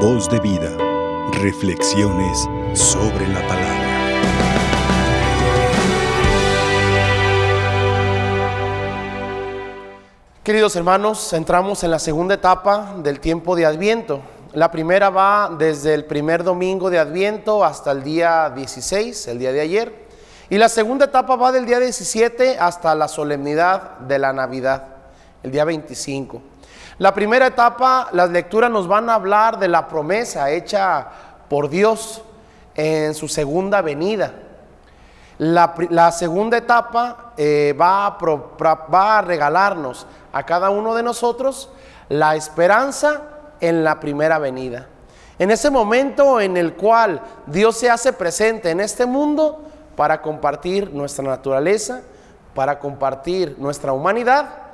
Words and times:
Voz 0.00 0.28
de 0.28 0.38
vida. 0.40 0.76
Reflexiones 1.40 2.46
sobre 2.74 3.26
la 3.28 3.40
palabra. 3.48 3.86
Queridos 10.44 10.76
hermanos, 10.76 11.32
entramos 11.32 11.82
en 11.82 11.90
la 11.90 11.98
segunda 11.98 12.34
etapa 12.34 12.94
del 12.98 13.20
tiempo 13.20 13.56
de 13.56 13.64
Adviento. 13.64 14.20
La 14.52 14.70
primera 14.70 15.08
va 15.08 15.50
desde 15.58 15.94
el 15.94 16.04
primer 16.04 16.44
domingo 16.44 16.90
de 16.90 16.98
Adviento 16.98 17.64
hasta 17.64 17.90
el 17.92 18.04
día 18.04 18.50
16, 18.50 19.28
el 19.28 19.38
día 19.38 19.52
de 19.52 19.62
ayer. 19.62 20.06
Y 20.50 20.58
la 20.58 20.68
segunda 20.68 21.06
etapa 21.06 21.36
va 21.36 21.52
del 21.52 21.64
día 21.64 21.80
17 21.80 22.58
hasta 22.58 22.94
la 22.94 23.08
solemnidad 23.08 23.98
de 24.00 24.18
la 24.18 24.34
Navidad, 24.34 24.88
el 25.42 25.52
día 25.52 25.64
25. 25.64 26.55
La 26.98 27.12
primera 27.12 27.48
etapa, 27.48 28.08
las 28.12 28.30
lecturas 28.30 28.70
nos 28.70 28.88
van 28.88 29.10
a 29.10 29.14
hablar 29.14 29.58
de 29.58 29.68
la 29.68 29.86
promesa 29.86 30.50
hecha 30.50 31.06
por 31.46 31.68
Dios 31.68 32.22
en 32.74 33.14
su 33.14 33.28
segunda 33.28 33.82
venida. 33.82 34.32
La, 35.36 36.10
segunda 36.12 36.56
etapa 36.56 37.34
eh, 37.36 37.76
va, 37.78 38.06
a 38.06 38.16
va 38.90 39.18
a 39.18 39.20
regalarnos 39.20 40.06
a 40.32 40.42
cada 40.44 40.70
uno 40.70 40.94
de 40.94 41.02
nosotros 41.02 41.68
la 42.08 42.34
esperanza 42.34 43.20
en 43.60 43.84
la 43.84 44.00
primera 44.00 44.38
venida. 44.38 44.86
En 45.38 45.50
ese 45.50 45.68
momento 45.68 46.40
en 46.40 46.56
el 46.56 46.72
cual 46.76 47.20
Dios 47.44 47.76
se 47.76 47.90
hace 47.90 48.14
presente 48.14 48.70
en 48.70 48.80
este 48.80 49.04
mundo 49.04 49.60
para 49.96 50.22
compartir 50.22 50.94
nuestra 50.94 51.26
naturaleza, 51.26 52.00
para 52.54 52.78
compartir 52.78 53.54
nuestra 53.58 53.92
humanidad 53.92 54.65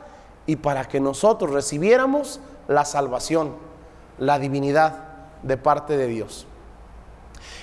y 0.46 0.56
para 0.56 0.84
que 0.86 1.00
nosotros 1.00 1.50
recibiéramos 1.50 2.40
la 2.68 2.84
salvación, 2.84 3.54
la 4.18 4.38
divinidad 4.38 4.94
de 5.42 5.56
parte 5.56 5.96
de 5.96 6.06
Dios. 6.06 6.46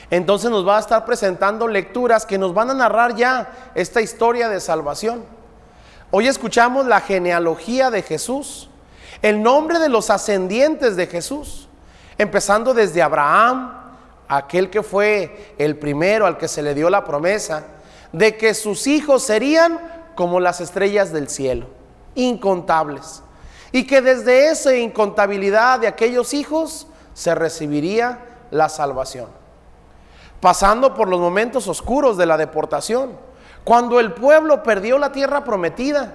Entonces 0.10 0.50
nos 0.50 0.68
va 0.68 0.78
a 0.78 0.80
estar 0.80 1.06
presentando 1.06 1.68
lecturas 1.68 2.26
que 2.26 2.38
nos 2.38 2.54
van 2.54 2.72
a 2.72 2.74
narrar 2.74 3.16
ya 3.16 3.72
esta 3.76 4.02
historia 4.02 4.50
de 4.50 4.60
salvación. 4.60 5.24
Hoy 6.12 6.28
escuchamos 6.28 6.88
la 6.88 7.02
genealogía 7.02 7.92
de 7.92 8.02
Jesús, 8.02 8.70
el 9.22 9.44
nombre 9.44 9.78
de 9.80 9.90
los 9.90 10.10
ascendientes 10.10 10.96
de 10.96 11.06
Jesús, 11.06 11.68
empezando 12.18 12.74
desde 12.74 13.04
Abraham, 13.04 13.74
aquel 14.28 14.70
que 14.70 14.82
fue 14.82 15.54
el 15.58 15.78
primero 15.78 16.26
al 16.26 16.38
que 16.38 16.48
se 16.48 16.64
le 16.64 16.74
dio 16.74 16.90
la 16.90 17.04
promesa 17.04 17.66
de 18.12 18.38
que 18.38 18.54
sus 18.54 18.88
hijos 18.88 19.24
serían 19.24 19.80
como 20.16 20.40
las 20.40 20.62
estrellas 20.62 21.12
del 21.14 21.30
cielo, 21.30 21.68
incontables, 22.20 23.24
y 23.72 23.86
que 23.86 24.02
desde 24.02 24.50
esa 24.50 24.76
incontabilidad 24.76 25.80
de 25.80 25.88
aquellos 25.88 26.34
hijos 26.34 26.88
se 27.14 27.36
recibiría 27.36 28.20
la 28.52 28.70
salvación. 28.70 29.28
Pasando 30.42 30.94
por 30.94 31.08
los 31.08 31.20
momentos 31.20 31.68
oscuros 31.68 32.18
de 32.18 32.26
la 32.26 32.38
deportación, 32.38 33.18
cuando 33.64 34.00
el 34.00 34.14
pueblo 34.14 34.64
perdió 34.64 34.98
la 34.98 35.12
tierra 35.12 35.44
prometida, 35.44 36.14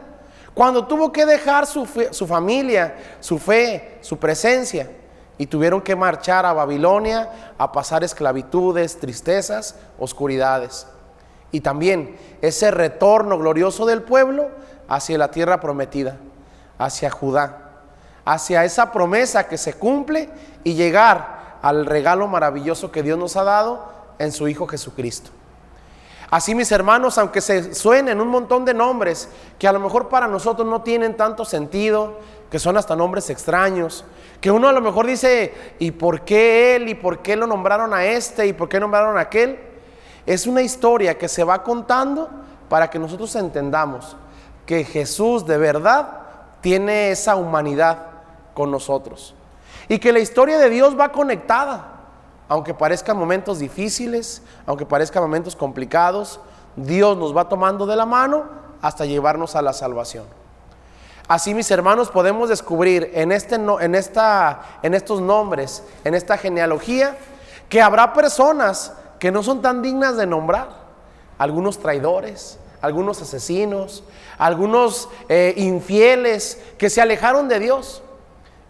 cuando 0.54 0.86
tuvo 0.86 1.12
que 1.12 1.26
dejar 1.26 1.66
su, 1.66 1.86
su 2.10 2.26
familia, 2.26 2.96
su 3.20 3.38
fe, 3.38 3.98
su 4.00 4.18
presencia, 4.18 4.90
y 5.36 5.46
tuvieron 5.46 5.80
que 5.80 5.96
marchar 5.96 6.46
a 6.46 6.52
Babilonia 6.52 7.54
a 7.58 7.72
pasar 7.72 8.04
esclavitudes, 8.04 8.98
tristezas, 8.98 9.74
oscuridades. 9.98 10.86
Y 11.54 11.60
también 11.60 12.16
ese 12.42 12.72
retorno 12.72 13.38
glorioso 13.38 13.86
del 13.86 14.02
pueblo 14.02 14.48
hacia 14.88 15.16
la 15.16 15.30
tierra 15.30 15.60
prometida, 15.60 16.16
hacia 16.78 17.12
Judá, 17.12 17.70
hacia 18.24 18.64
esa 18.64 18.90
promesa 18.90 19.46
que 19.46 19.56
se 19.56 19.74
cumple 19.74 20.28
y 20.64 20.74
llegar 20.74 21.58
al 21.62 21.86
regalo 21.86 22.26
maravilloso 22.26 22.90
que 22.90 23.04
Dios 23.04 23.16
nos 23.16 23.36
ha 23.36 23.44
dado 23.44 23.88
en 24.18 24.32
su 24.32 24.48
Hijo 24.48 24.66
Jesucristo. 24.66 25.30
Así 26.28 26.56
mis 26.56 26.72
hermanos, 26.72 27.18
aunque 27.18 27.40
se 27.40 27.72
suenen 27.72 28.20
un 28.20 28.26
montón 28.26 28.64
de 28.64 28.74
nombres 28.74 29.28
que 29.56 29.68
a 29.68 29.72
lo 29.72 29.78
mejor 29.78 30.08
para 30.08 30.26
nosotros 30.26 30.66
no 30.66 30.82
tienen 30.82 31.16
tanto 31.16 31.44
sentido, 31.44 32.18
que 32.50 32.58
son 32.58 32.76
hasta 32.76 32.96
nombres 32.96 33.30
extraños, 33.30 34.04
que 34.40 34.50
uno 34.50 34.66
a 34.66 34.72
lo 34.72 34.80
mejor 34.80 35.06
dice, 35.06 35.54
¿y 35.78 35.92
por 35.92 36.22
qué 36.22 36.74
él? 36.74 36.88
¿Y 36.88 36.96
por 36.96 37.20
qué 37.20 37.36
lo 37.36 37.46
nombraron 37.46 37.94
a 37.94 38.06
este? 38.06 38.44
¿Y 38.44 38.54
por 38.54 38.68
qué 38.68 38.80
nombraron 38.80 39.18
a 39.18 39.20
aquel? 39.20 39.73
Es 40.26 40.46
una 40.46 40.62
historia 40.62 41.18
que 41.18 41.28
se 41.28 41.44
va 41.44 41.62
contando 41.62 42.30
para 42.68 42.88
que 42.88 42.98
nosotros 42.98 43.34
entendamos 43.36 44.16
que 44.66 44.84
Jesús 44.84 45.46
de 45.46 45.58
verdad 45.58 46.20
tiene 46.60 47.10
esa 47.10 47.36
humanidad 47.36 47.98
con 48.54 48.70
nosotros. 48.70 49.34
Y 49.88 49.98
que 49.98 50.12
la 50.12 50.20
historia 50.20 50.58
de 50.58 50.70
Dios 50.70 50.98
va 50.98 51.12
conectada. 51.12 51.90
Aunque 52.48 52.74
parezcan 52.74 53.16
momentos 53.16 53.58
difíciles, 53.58 54.42
aunque 54.66 54.86
parezcan 54.86 55.22
momentos 55.22 55.56
complicados, 55.56 56.40
Dios 56.76 57.16
nos 57.16 57.36
va 57.36 57.48
tomando 57.48 57.86
de 57.86 57.96
la 57.96 58.06
mano 58.06 58.44
hasta 58.82 59.04
llevarnos 59.06 59.56
a 59.56 59.62
la 59.62 59.72
salvación. 59.72 60.24
Así, 61.26 61.54
mis 61.54 61.70
hermanos, 61.70 62.10
podemos 62.10 62.50
descubrir 62.50 63.10
en, 63.14 63.32
este, 63.32 63.54
en, 63.54 63.94
esta, 63.94 64.62
en 64.82 64.92
estos 64.92 65.22
nombres, 65.22 65.82
en 66.04 66.14
esta 66.14 66.36
genealogía, 66.36 67.16
que 67.70 67.80
habrá 67.80 68.12
personas 68.12 68.92
que 69.24 69.32
no 69.32 69.42
son 69.42 69.62
tan 69.62 69.80
dignas 69.80 70.18
de 70.18 70.26
nombrar. 70.26 70.68
Algunos 71.38 71.78
traidores, 71.78 72.58
algunos 72.82 73.22
asesinos, 73.22 74.04
algunos 74.36 75.08
eh, 75.30 75.54
infieles 75.56 76.62
que 76.76 76.90
se 76.90 77.00
alejaron 77.00 77.48
de 77.48 77.58
Dios. 77.58 78.02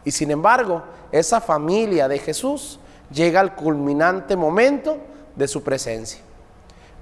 Y 0.05 0.13
sin 0.13 0.31
embargo, 0.31 0.85
esa 1.11 1.41
familia 1.41 2.07
de 2.07 2.21
Jesús 2.21 2.79
llega 3.11 3.41
al 3.41 3.57
culminante 3.57 4.37
momento 4.37 4.99
de 5.35 5.49
su 5.49 5.65
presencia. 5.65 6.21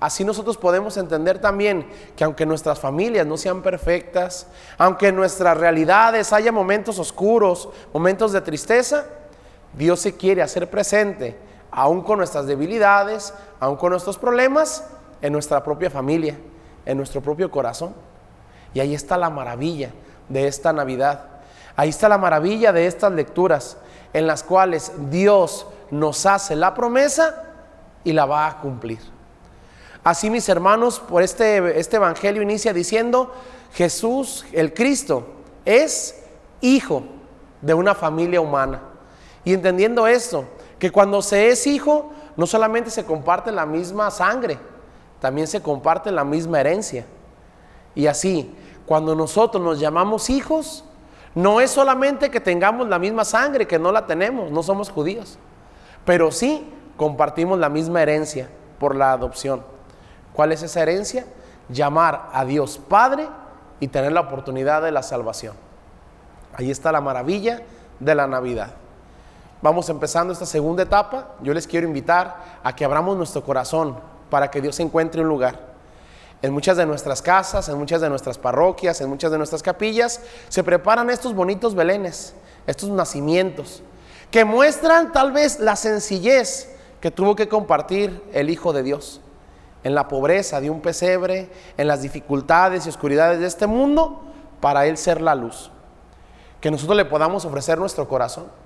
Así 0.00 0.24
nosotros 0.24 0.56
podemos 0.56 0.96
entender 0.96 1.38
también 1.38 1.86
que 2.16 2.24
aunque 2.24 2.46
nuestras 2.46 2.80
familias 2.80 3.26
no 3.26 3.36
sean 3.36 3.60
perfectas, 3.60 4.46
aunque 4.78 5.08
en 5.08 5.16
nuestras 5.16 5.58
realidades 5.58 6.32
haya 6.32 6.52
momentos 6.52 6.98
oscuros, 6.98 7.68
momentos 7.92 8.32
de 8.32 8.40
tristeza, 8.40 9.04
Dios 9.74 10.00
se 10.00 10.16
quiere 10.16 10.40
hacer 10.40 10.70
presente, 10.70 11.51
aún 11.72 12.02
con 12.02 12.18
nuestras 12.18 12.46
debilidades, 12.46 13.34
aún 13.58 13.76
con 13.76 13.90
nuestros 13.90 14.18
problemas, 14.18 14.84
en 15.22 15.32
nuestra 15.32 15.64
propia 15.64 15.90
familia, 15.90 16.36
en 16.84 16.96
nuestro 16.96 17.20
propio 17.20 17.50
corazón. 17.50 17.94
Y 18.74 18.80
ahí 18.80 18.94
está 18.94 19.16
la 19.16 19.30
maravilla 19.30 19.90
de 20.28 20.46
esta 20.46 20.72
Navidad. 20.72 21.26
Ahí 21.74 21.88
está 21.88 22.08
la 22.08 22.18
maravilla 22.18 22.72
de 22.72 22.86
estas 22.86 23.12
lecturas 23.12 23.78
en 24.12 24.26
las 24.26 24.42
cuales 24.42 24.92
Dios 25.10 25.66
nos 25.90 26.26
hace 26.26 26.54
la 26.54 26.74
promesa 26.74 27.44
y 28.04 28.12
la 28.12 28.26
va 28.26 28.46
a 28.46 28.60
cumplir. 28.60 29.00
Así 30.04 30.28
mis 30.30 30.48
hermanos, 30.48 31.00
por 31.00 31.22
este, 31.22 31.78
este 31.78 31.96
Evangelio 31.96 32.42
inicia 32.42 32.72
diciendo, 32.72 33.32
Jesús, 33.72 34.44
el 34.52 34.74
Cristo, 34.74 35.26
es 35.64 36.24
hijo 36.60 37.04
de 37.60 37.72
una 37.72 37.94
familia 37.94 38.40
humana. 38.40 38.82
Y 39.44 39.54
entendiendo 39.54 40.06
esto, 40.06 40.44
que 40.82 40.90
cuando 40.90 41.22
se 41.22 41.50
es 41.50 41.68
hijo, 41.68 42.10
no 42.36 42.44
solamente 42.44 42.90
se 42.90 43.04
comparte 43.04 43.52
la 43.52 43.64
misma 43.64 44.10
sangre, 44.10 44.58
también 45.20 45.46
se 45.46 45.62
comparte 45.62 46.10
la 46.10 46.24
misma 46.24 46.58
herencia. 46.58 47.06
Y 47.94 48.08
así, 48.08 48.52
cuando 48.84 49.14
nosotros 49.14 49.62
nos 49.62 49.78
llamamos 49.78 50.28
hijos, 50.28 50.84
no 51.36 51.60
es 51.60 51.70
solamente 51.70 52.32
que 52.32 52.40
tengamos 52.40 52.88
la 52.88 52.98
misma 52.98 53.24
sangre, 53.24 53.68
que 53.68 53.78
no 53.78 53.92
la 53.92 54.08
tenemos, 54.08 54.50
no 54.50 54.60
somos 54.64 54.90
judíos, 54.90 55.38
pero 56.04 56.32
sí 56.32 56.68
compartimos 56.96 57.60
la 57.60 57.68
misma 57.68 58.02
herencia 58.02 58.48
por 58.80 58.96
la 58.96 59.12
adopción. 59.12 59.62
¿Cuál 60.32 60.50
es 60.50 60.64
esa 60.64 60.82
herencia? 60.82 61.26
Llamar 61.68 62.28
a 62.32 62.44
Dios 62.44 62.80
Padre 62.88 63.28
y 63.78 63.86
tener 63.86 64.10
la 64.10 64.22
oportunidad 64.22 64.82
de 64.82 64.90
la 64.90 65.04
salvación. 65.04 65.54
Ahí 66.54 66.72
está 66.72 66.90
la 66.90 67.00
maravilla 67.00 67.62
de 68.00 68.14
la 68.16 68.26
Navidad. 68.26 68.81
Vamos 69.62 69.88
empezando 69.88 70.32
esta 70.32 70.44
segunda 70.44 70.82
etapa. 70.82 71.36
Yo 71.40 71.54
les 71.54 71.68
quiero 71.68 71.86
invitar 71.86 72.60
a 72.64 72.74
que 72.74 72.84
abramos 72.84 73.16
nuestro 73.16 73.44
corazón 73.44 73.96
para 74.28 74.50
que 74.50 74.60
Dios 74.60 74.78
encuentre 74.80 75.22
un 75.22 75.28
lugar. 75.28 75.72
En 76.42 76.52
muchas 76.52 76.76
de 76.76 76.84
nuestras 76.84 77.22
casas, 77.22 77.68
en 77.68 77.78
muchas 77.78 78.00
de 78.00 78.10
nuestras 78.10 78.36
parroquias, 78.36 79.00
en 79.00 79.08
muchas 79.08 79.30
de 79.30 79.38
nuestras 79.38 79.62
capillas, 79.62 80.20
se 80.48 80.64
preparan 80.64 81.08
estos 81.10 81.32
bonitos 81.32 81.76
belenes, 81.76 82.34
estos 82.66 82.88
nacimientos, 82.90 83.84
que 84.32 84.44
muestran 84.44 85.12
tal 85.12 85.30
vez 85.30 85.60
la 85.60 85.76
sencillez 85.76 86.74
que 87.00 87.12
tuvo 87.12 87.36
que 87.36 87.48
compartir 87.48 88.20
el 88.32 88.50
Hijo 88.50 88.72
de 88.72 88.82
Dios 88.82 89.20
en 89.84 89.94
la 89.94 90.08
pobreza 90.08 90.60
de 90.60 90.70
un 90.70 90.80
pesebre, 90.80 91.50
en 91.76 91.86
las 91.86 92.02
dificultades 92.02 92.86
y 92.86 92.88
oscuridades 92.88 93.38
de 93.38 93.46
este 93.46 93.68
mundo, 93.68 94.22
para 94.60 94.86
Él 94.86 94.96
ser 94.96 95.20
la 95.20 95.36
luz. 95.36 95.70
Que 96.60 96.70
nosotros 96.70 96.96
le 96.96 97.04
podamos 97.04 97.44
ofrecer 97.44 97.78
nuestro 97.78 98.08
corazón. 98.08 98.61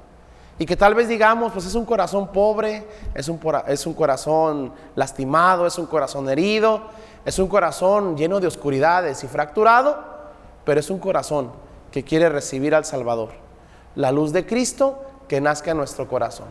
Y 0.58 0.64
que 0.64 0.76
tal 0.76 0.94
vez 0.94 1.08
digamos, 1.08 1.52
pues 1.52 1.66
es 1.66 1.74
un 1.74 1.84
corazón 1.84 2.28
pobre, 2.28 2.86
es 3.14 3.28
un, 3.28 3.38
es 3.66 3.86
un 3.86 3.94
corazón 3.94 4.72
lastimado, 4.94 5.66
es 5.66 5.78
un 5.78 5.86
corazón 5.86 6.28
herido, 6.28 6.82
es 7.24 7.38
un 7.38 7.48
corazón 7.48 8.16
lleno 8.16 8.40
de 8.40 8.46
oscuridades 8.46 9.22
y 9.22 9.28
fracturado, 9.28 9.98
pero 10.64 10.80
es 10.80 10.88
un 10.88 10.98
corazón 10.98 11.50
que 11.90 12.04
quiere 12.04 12.28
recibir 12.28 12.74
al 12.74 12.84
Salvador. 12.84 13.30
La 13.94 14.12
luz 14.12 14.32
de 14.32 14.46
Cristo 14.46 15.02
que 15.28 15.40
nazca 15.40 15.72
en 15.72 15.76
nuestro 15.76 16.08
corazón. 16.08 16.46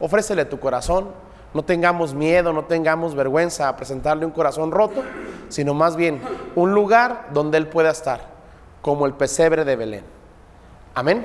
Ofrécele 0.00 0.44
tu 0.44 0.58
corazón. 0.58 1.08
No 1.54 1.64
tengamos 1.64 2.12
miedo, 2.12 2.52
no 2.52 2.64
tengamos 2.64 3.14
vergüenza 3.14 3.68
a 3.68 3.76
presentarle 3.76 4.26
un 4.26 4.32
corazón 4.32 4.70
roto, 4.70 5.02
sino 5.48 5.74
más 5.74 5.96
bien 5.96 6.20
un 6.54 6.74
lugar 6.74 7.28
donde 7.32 7.56
Él 7.56 7.68
pueda 7.68 7.90
estar, 7.90 8.20
como 8.82 9.06
el 9.06 9.14
pesebre 9.14 9.64
de 9.64 9.76
Belén. 9.76 10.04
Amén. 10.94 11.24